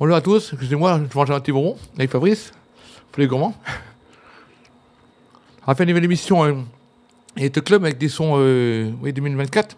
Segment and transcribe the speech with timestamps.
[0.00, 2.50] Bonjour à tous, excusez-moi, je mange un petit bonbon avec Fabrice,
[3.18, 3.54] les gourmands.
[5.62, 6.54] On va faire une nouvelle émission euh,
[7.36, 9.76] et de club avec des sons euh, oui, 2024.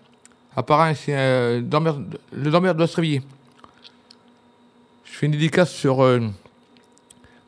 [0.57, 1.61] Apparemment, c'est euh,
[2.33, 3.23] le dormeur doit se réveiller.
[5.05, 6.03] Je fais une dédicace sur.
[6.03, 6.21] Euh,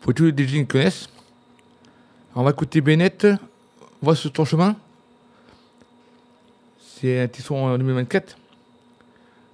[0.01, 1.09] pour tous les DJ qui connaissent.
[2.35, 3.27] On va écouter Bennett,
[4.03, 4.75] Vois sur ton chemin.
[6.80, 8.37] C'est un petit son en 2024.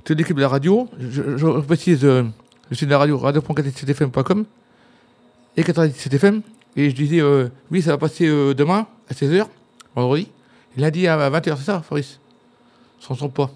[0.03, 2.05] Toute l'équipe de la radio, je précise,
[2.73, 4.47] je suis de la radio, radio.97fm.com
[5.59, 6.41] et 97fm.
[6.75, 9.45] Et je disais, euh, oui, ça va passer euh, demain à 16h,
[9.95, 10.29] vendredi.
[10.77, 12.19] Et lundi à 20h, c'est ça, Fabrice?
[12.99, 13.51] Sans son pas.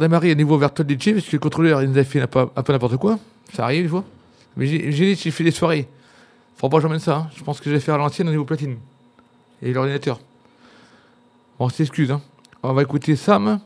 [0.00, 2.96] Redémarrer à niveau Vertol-DJ parce que le contrôleur, il nous a fait un peu, n'importe
[2.96, 3.18] quoi.
[3.52, 4.02] Ça arrive, des fois.
[4.56, 5.86] Mais j'ai dit, j'ai fait des soirées.
[6.56, 7.16] Faut pas que j'emmène ça.
[7.16, 7.30] hein.
[7.36, 8.76] Je pense que je vais faire l'ancienne au niveau platine.
[9.60, 10.18] Et l'ordinateur.
[11.58, 12.10] On s'excuse.
[12.10, 12.22] Hein.
[12.62, 13.60] On va écouter Sam.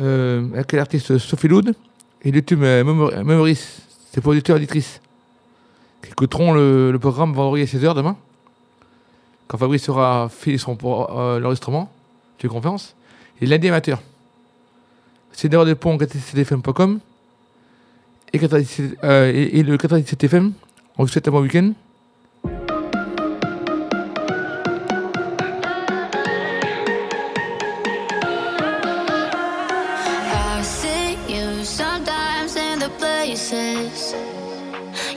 [0.00, 1.74] Euh, avec l'artiste Sophie Loud.
[2.20, 3.58] Et le tube euh, Memor- Memories.
[4.12, 5.00] C'est pour auditeurs et auditrices.
[6.02, 8.18] Qui écouteront le, programme vendredi à 16h demain.
[9.48, 11.90] Quand Fabrice aura fait son euh, l'enregistrement.
[12.38, 12.94] De conférence.
[13.40, 14.02] Et lundi amateur.
[15.36, 16.98] C'est d'ailleurs des ponts 97fm.com
[18.32, 20.52] et, 97, euh, et, et le 97fm.
[20.96, 21.74] On vous souhaite un bon week-end.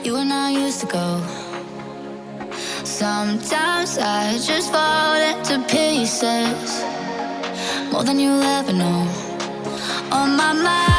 [0.03, 1.21] You and I used to go.
[2.83, 6.83] Sometimes I just fall into pieces
[7.91, 9.18] more than you'll ever know.
[10.11, 10.98] On my mind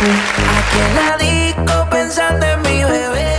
[0.00, 3.36] aquí en la disco pensando en mi bebé,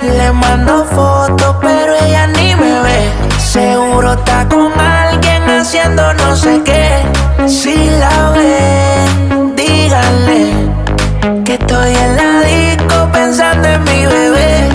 [0.00, 3.10] le mando fotos, pero ella ni me ve.
[3.38, 7.02] Seguro está con alguien haciendo no sé qué.
[7.46, 10.52] Si la ven, díganle
[11.44, 14.68] que estoy en la disco pensando en mi bebé.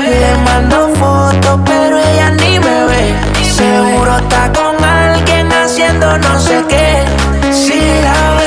[0.00, 3.14] Le mando fotos, pero ella ni me ve.
[3.42, 7.04] Seguro está con alguien haciendo no sé qué.
[7.50, 8.41] Si la ven,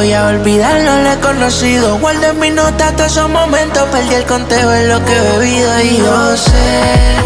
[0.00, 1.98] contigo y a olvidarlo lo he conocido.
[1.98, 5.80] Guardo en mis notas todos esos momentos, perdí el conteo de lo que he bebido
[5.80, 7.19] y yo sé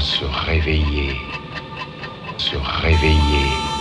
[0.00, 1.16] se réveiller,
[2.36, 3.74] se réveiller.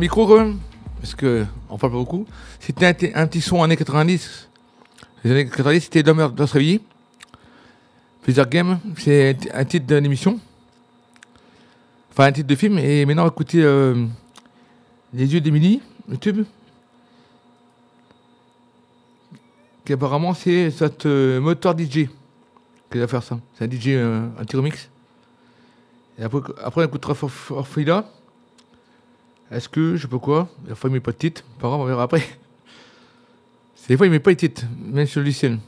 [0.00, 0.26] Micro
[1.00, 2.26] parce que on parle pas beaucoup.
[2.58, 4.48] C'était un, petit son années 90.
[5.24, 6.80] Les années 90, c'était Dormeur doit se réveiller.
[8.22, 10.38] Plusieurs Games, c'est un titre d'émission.
[12.10, 12.78] Enfin, un titre de film.
[12.78, 14.06] Et maintenant, euh,
[15.14, 16.44] Les yeux d'Emily, YouTube.
[19.84, 22.08] Qui apparemment, c'est cette euh, moteur DJ
[22.90, 23.38] qui va faire ça.
[23.54, 24.90] C'est un DJ, euh, un petit remix.
[26.18, 28.04] Et après, après on écoutera For- Orphila.
[29.50, 31.84] Est-ce que, je pas quoi, des fois il met pas de titre, pas grave, on
[31.84, 32.22] verra après.
[33.88, 35.58] Des fois il met pas de titre, même sur le logiciel.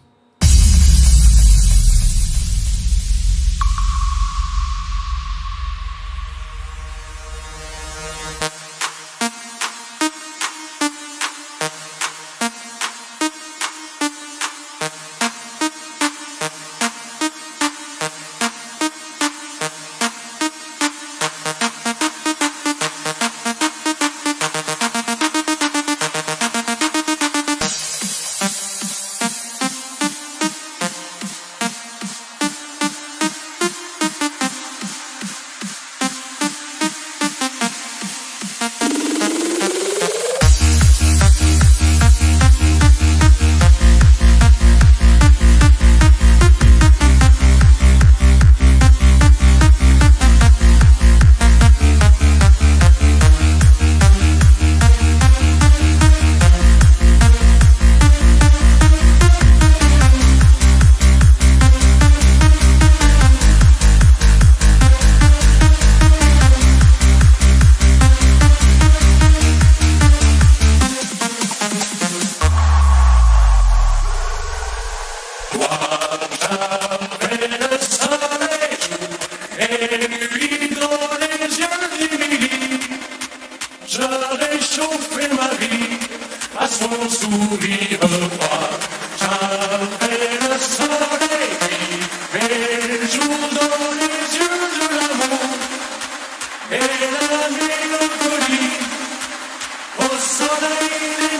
[100.23, 101.32] Soleil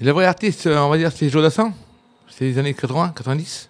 [0.00, 1.72] Le vrai artiste, euh, on va dire, c'est Jodassin.
[2.28, 3.68] C'est les années 80, 90.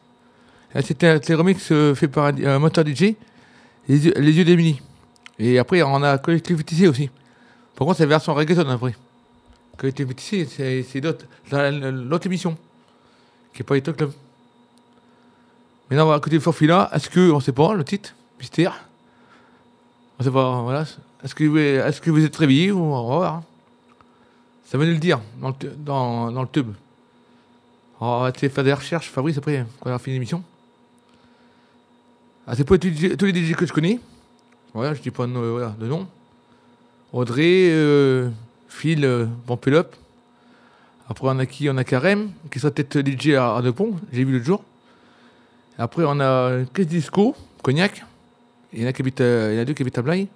[0.74, 3.14] Et C'était un les remix euh, fait par un, moteur DJ,
[3.88, 4.80] les, yeux- les yeux d'Emily.
[5.38, 7.10] Et après, on a Collectif TC aussi.
[7.74, 8.94] Par contre, c'est la version reggaeton après.
[9.76, 10.46] Collectif TC,
[10.86, 12.56] c'est l'autre émission,
[13.52, 14.12] qui n'est pas Eto Club.
[15.90, 16.88] Maintenant, on va écouter Forfila.
[16.92, 18.84] Est-ce que, on sait pas, le titre, mystère.
[20.20, 20.84] On sait pas, voilà.
[21.24, 23.42] Est-ce que, vous- êtes réveillé ou on va voir.
[24.70, 25.48] Ça venait le dire dans
[26.30, 26.70] le, tube.
[28.00, 30.44] On va essayer de faire des recherches, Fabrice, après, quand on aura fini l'émission.
[32.46, 33.98] Ah, c'est pas tous les DJ que je connais.
[34.72, 36.06] Voilà, je dis pas de, de nom.
[37.12, 38.30] Audrey, euh,
[38.68, 39.96] Phil, euh, Up.
[41.08, 41.68] Après, on a qui?
[41.68, 44.62] On a Karem, qui sera peut-être DJ à, à Deux-Ponts, j'ai vu l'autre jour.
[45.78, 48.04] Après, on a Chris Disco, Cognac.
[48.72, 50.28] Il y en a, euh, il y en a deux qui habitent à Blaye.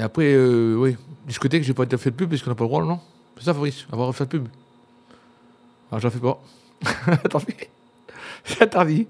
[0.00, 2.64] Et après, euh, oui, discothèque, j'ai pas été fait de pub parce qu'on n'a pas
[2.64, 2.98] le droit, non?
[3.36, 4.48] C'est ça, Fabrice, avoir refait de pub.
[5.90, 6.40] Alors, j'en fais pas.
[7.28, 7.54] Tant pis.
[8.42, 9.06] C'est interdit.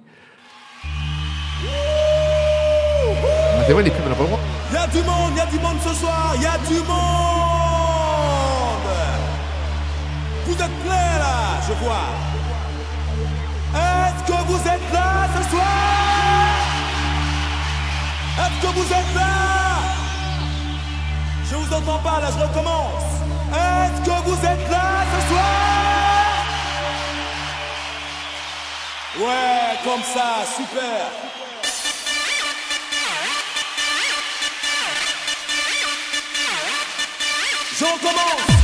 [1.63, 1.69] Ah,
[3.65, 4.41] c'est vrai, les pubs, on n'a pas le droit.
[4.73, 6.89] Y a du monde, y a du monde ce soir, y a du monde
[10.47, 12.09] Vous êtes prêts là, je vois.
[13.77, 15.63] Est-ce que vous êtes là ce soir?
[18.41, 19.60] Est-ce que vous êtes là?
[21.51, 23.11] Je vous entends pas là, je recommence.
[23.53, 26.47] Est-ce que vous êtes là ce soir?
[29.19, 31.11] Ouais, comme ça, super.
[37.77, 38.60] Je recommence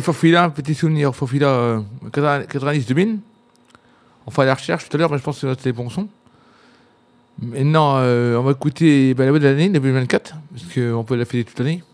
[0.00, 1.80] Fofila, petit souvenir, Fofila euh,
[2.12, 3.18] 90 2000.
[4.26, 6.08] On fait la recherche tout à l'heure, mais je pense que c'était bon son.
[7.40, 11.24] Maintenant, euh, on va écouter ben, la voix de l'année 2024, parce qu'on peut la
[11.24, 11.84] fêter toute l'année.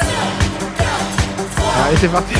[0.00, 0.04] Ah,
[1.86, 2.34] Allez, c'est parti!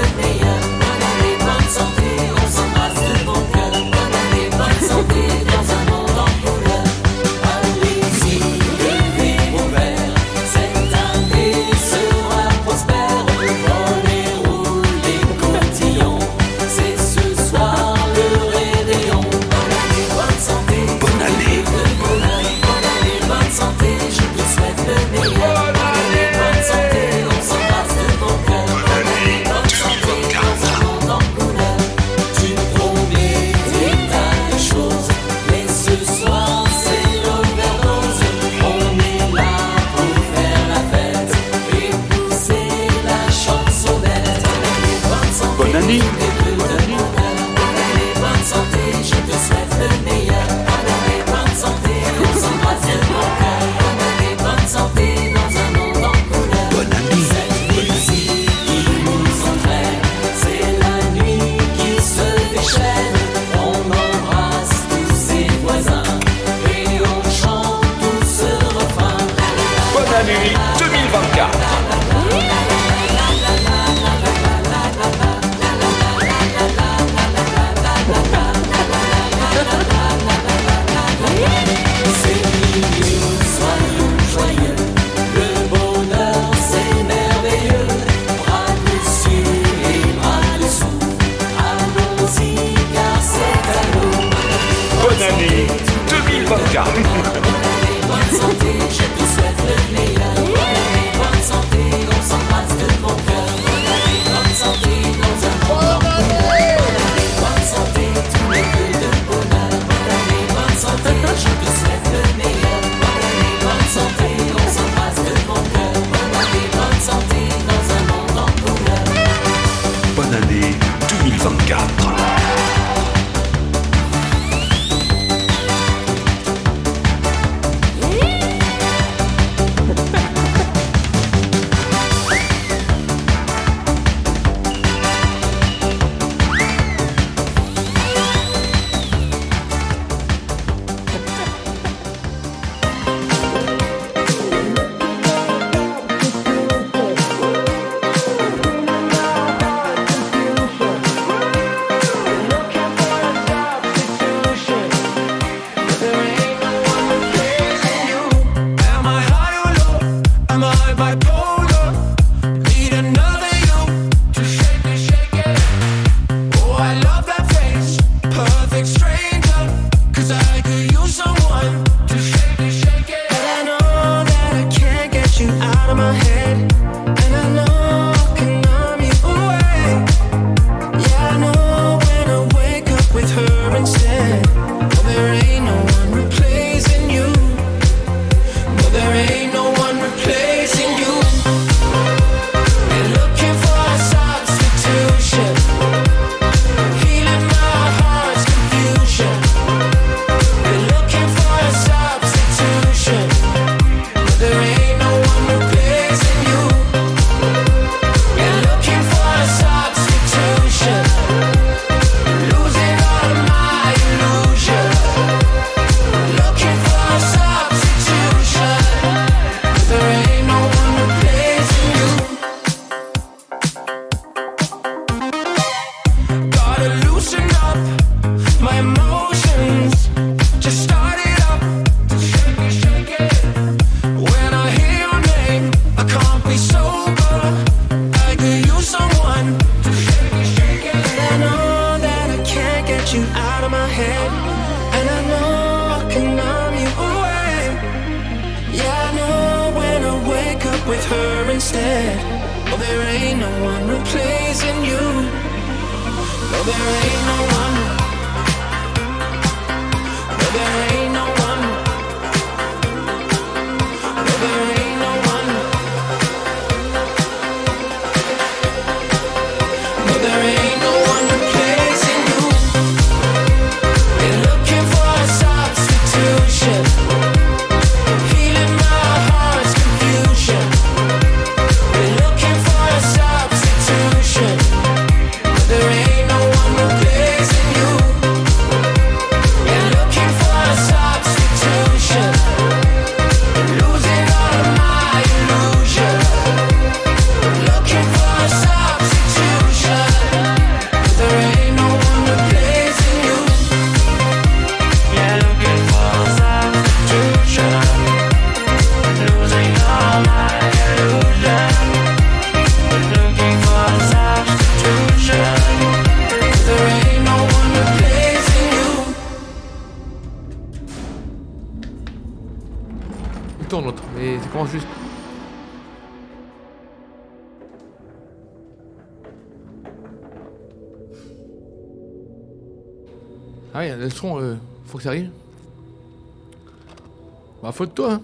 [337.62, 338.20] Bah, faut de toi, hein.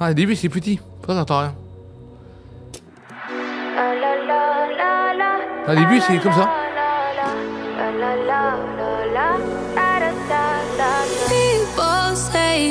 [0.00, 0.80] Ah, au début, c'est petit.
[1.00, 1.54] Pourquoi t'entends rien
[5.68, 6.48] Au début, c'est comme ça.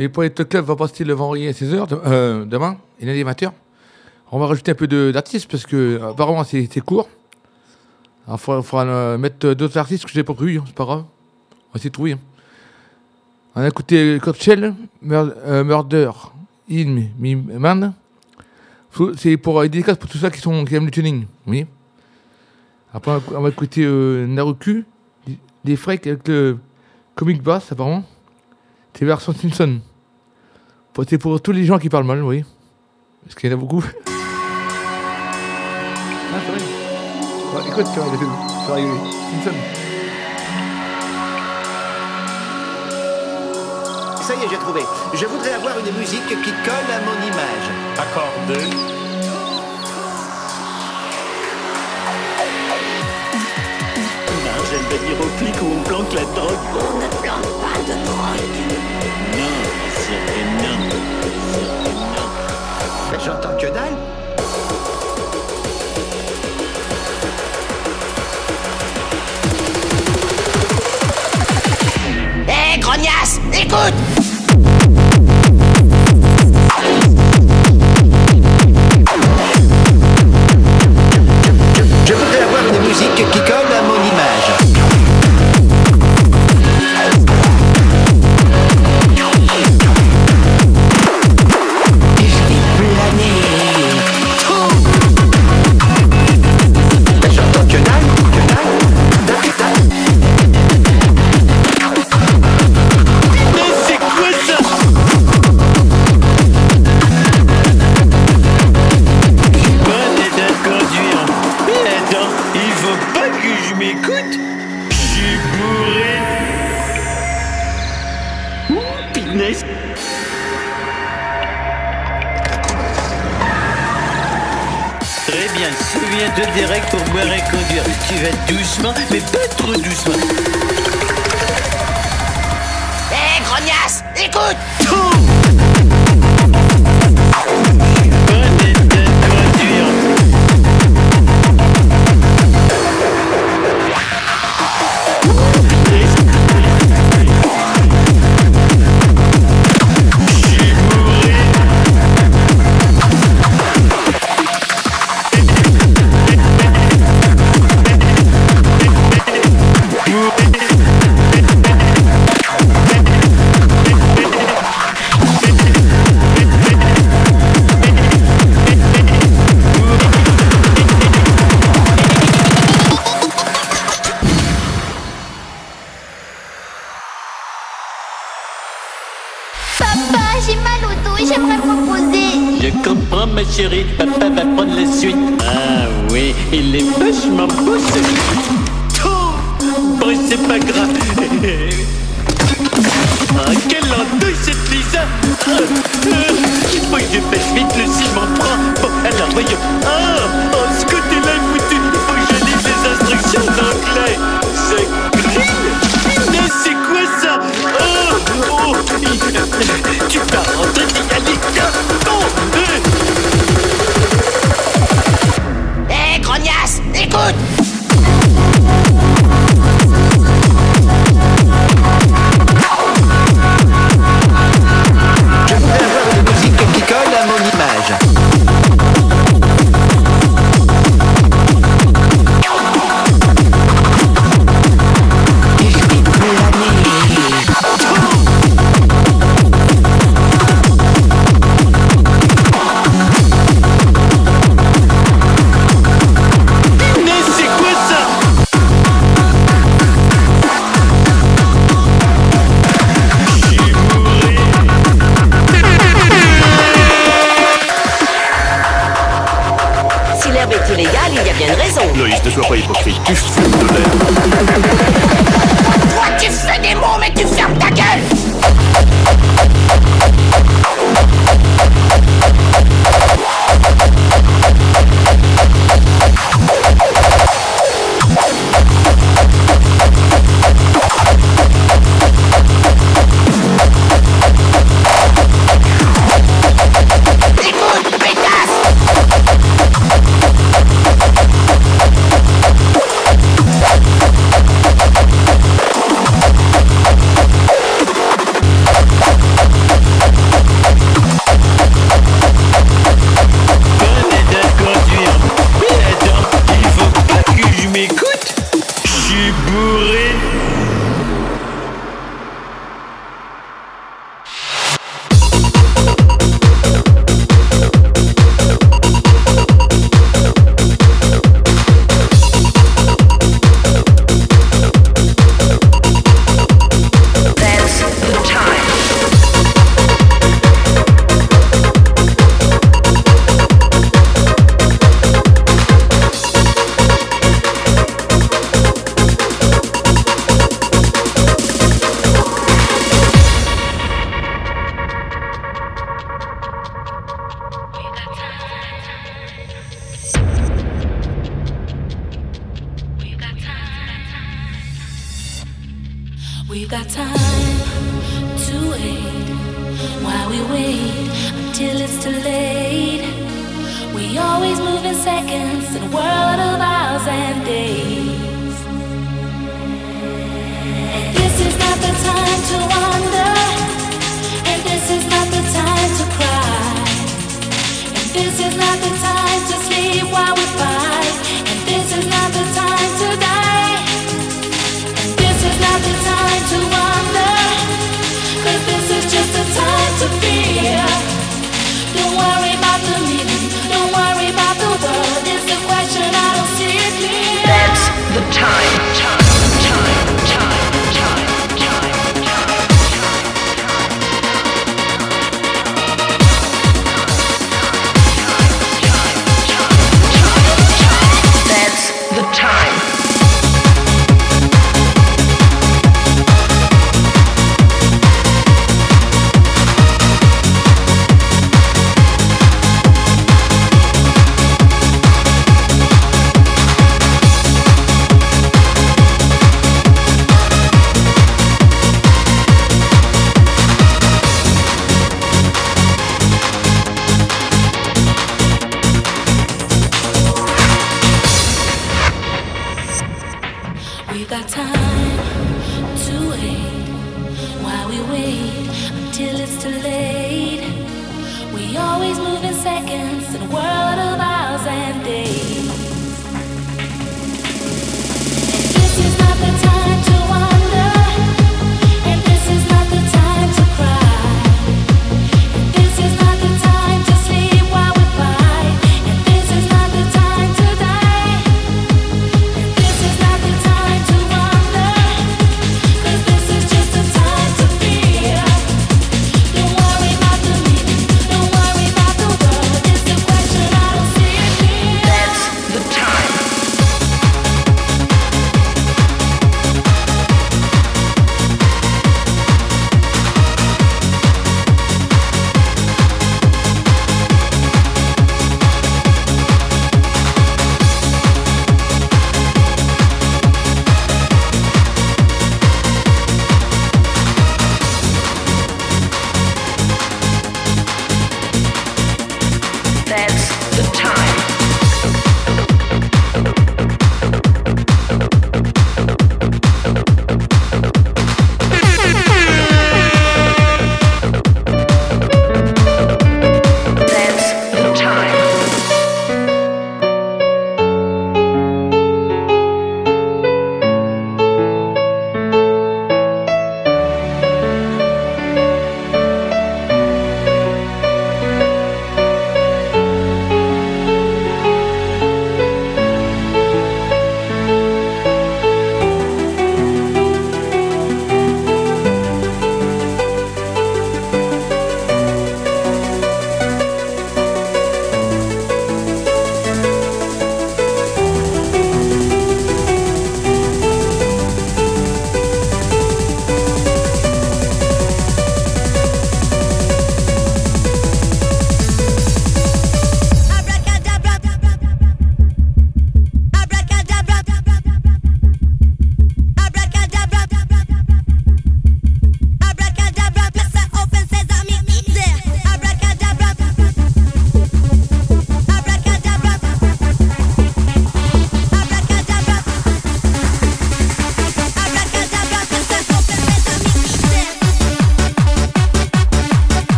[0.00, 3.52] Les Poètes Club va passer le vendredi à 16h, de- euh, demain, et lundi 20h.
[4.32, 7.06] On va rajouter un peu d'artistes parce que apparemment c'est court.
[8.26, 11.04] Il faudra, euh, mettre d'autres artistes que j'ai pas prévu, hein, c'est pas grave.
[11.50, 12.12] On va essayer de trouver.
[12.12, 12.18] hein.
[13.54, 16.10] On a écouté Cocktail, Mur- euh, Murder,
[16.70, 17.92] In Me Man.
[19.18, 21.26] C'est pour euh, dédicace pour tous ceux qui, sont, qui aiment le tuning.
[21.46, 21.66] Oui.
[22.94, 24.86] Après, on va- écouter Naruku,
[25.62, 26.56] des freaks avec le
[27.14, 28.04] comic bass, apparemment.
[28.94, 29.80] C'est version Simpson.
[31.08, 32.44] C'est pour tous les gens qui parlent mal, oui.
[33.24, 33.82] Parce qu'il y en a beaucoup.
[33.84, 33.90] Ah,
[36.46, 36.60] c'est vrai.
[37.54, 39.00] Ouais, écoute, tu vois, il a fait- rigoler.
[39.44, 39.56] Simpson.
[44.22, 44.80] Ça y est, j'ai trouvé.
[45.14, 47.66] Je voudrais avoir une musique qui colle à mon image.
[47.98, 48.54] Accord 2.
[54.44, 56.64] Non, j'aime aux flics où on planque la drogue.
[56.74, 58.79] On ne planque pas de drogue.
[63.22, 63.96] J'entends que dalle.
[72.48, 74.19] Hé, grognasse, écoute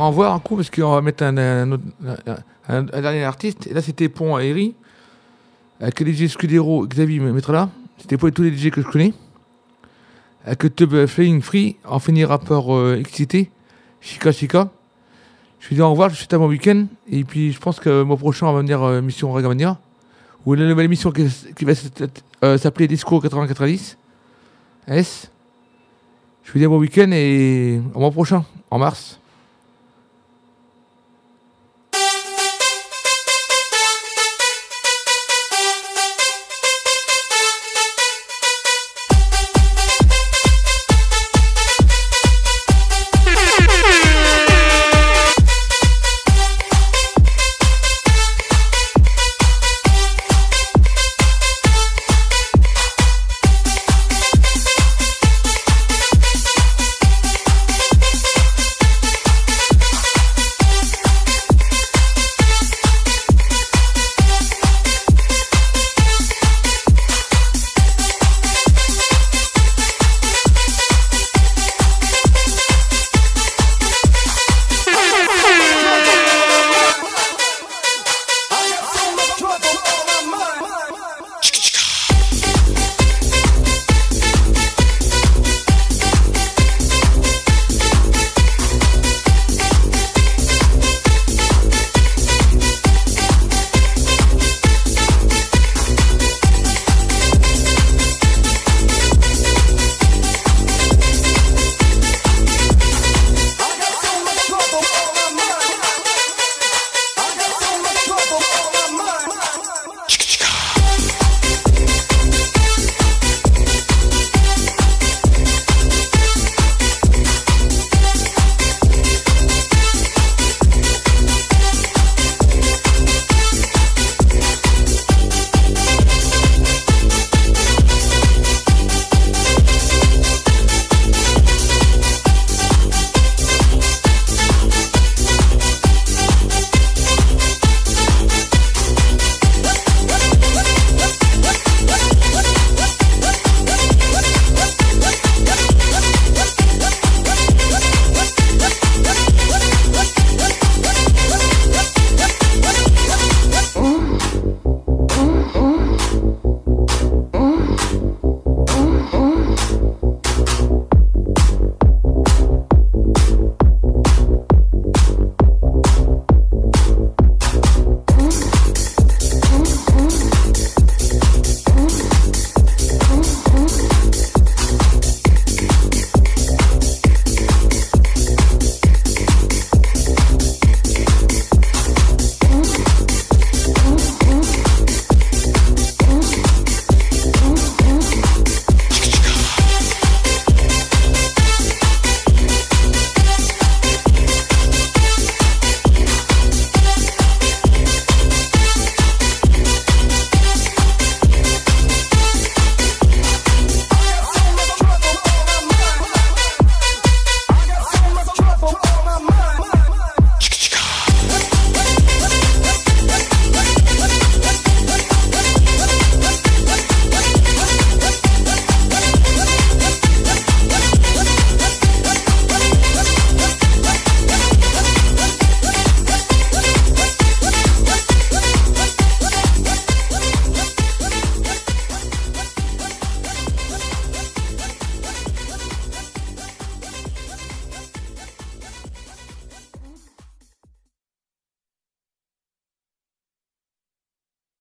[0.00, 1.78] Au revoir un coup parce qu'on va mettre un,
[2.68, 3.66] dernier artiste.
[3.66, 4.40] Et là, c'était Pont à.
[5.80, 7.68] Avec le DJ Scudero, Xavier me mettra là.
[7.98, 9.12] C'était pour tous les DJ que je connais.
[10.44, 13.50] Avec Tub Flying Free, on finira par euh, Excité,
[14.00, 14.70] Chica Chica.
[15.60, 16.86] Je vais dire au revoir, je souhaite un bon week-end.
[17.08, 19.78] Et puis, je pense que le mois prochain, on va venir euh, Mission Ragamania.
[20.44, 21.72] Ou la nouvelle émission qui, va
[22.42, 23.96] euh, s'appeler Disco 80-90.
[24.88, 25.30] S.
[26.42, 29.20] Je vous dis un bon week-end et au mois prochain, en mars.